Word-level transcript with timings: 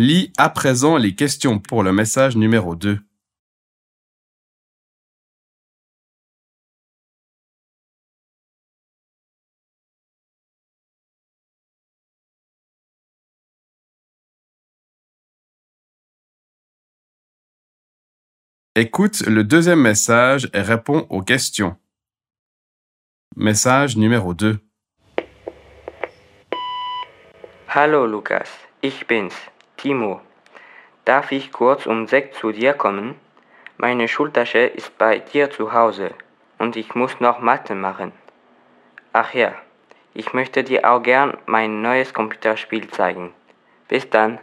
Lis 0.00 0.32
à 0.36 0.48
présent 0.48 0.96
les 0.96 1.16
questions 1.16 1.58
pour 1.58 1.82
le 1.82 1.92
message 1.92 2.36
numéro 2.36 2.76
2. 2.76 3.00
Écoute 18.76 19.22
le 19.22 19.42
deuxième 19.42 19.80
message 19.80 20.48
et 20.54 20.60
réponds 20.60 21.08
aux 21.10 21.22
questions. 21.22 21.76
Message 23.34 23.96
numéro 23.96 24.32
2. 24.32 24.60
Hallo 27.74 28.06
Lukas, 28.06 28.48
ich 28.80 29.04
bin's, 29.08 29.34
Timo. 29.78 30.20
Darf 31.04 31.30
ich 31.30 31.52
kurz 31.52 31.86
um 31.86 32.08
sechs 32.08 32.36
zu 32.38 32.50
dir 32.50 32.74
kommen? 32.74 33.14
Meine 33.76 34.08
Schultasche 34.08 34.58
ist 34.58 34.98
bei 34.98 35.20
dir 35.20 35.50
zu 35.50 35.72
Hause 35.72 36.10
und 36.58 36.74
ich 36.74 36.96
muss 36.96 37.20
noch 37.20 37.38
Mathe 37.38 37.76
machen. 37.76 38.12
Ach 39.12 39.32
ja, 39.34 39.54
ich 40.14 40.32
möchte 40.32 40.64
dir 40.64 40.90
auch 40.90 41.00
gern 41.00 41.38
mein 41.46 41.80
neues 41.80 42.12
Computerspiel 42.12 42.88
zeigen. 42.88 43.32
Bis 43.86 44.10
dann. 44.10 44.40